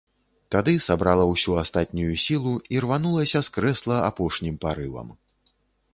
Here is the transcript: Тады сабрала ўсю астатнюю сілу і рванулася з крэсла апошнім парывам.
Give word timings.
Тады 0.53 0.73
сабрала 0.85 1.25
ўсю 1.31 1.51
астатнюю 1.63 2.15
сілу 2.25 2.53
і 2.77 2.83
рванулася 2.85 3.45
з 3.49 3.53
крэсла 3.59 4.03
апошнім 4.11 4.55
парывам. 4.65 5.07